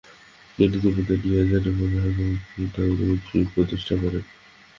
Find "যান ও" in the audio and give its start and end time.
1.49-1.85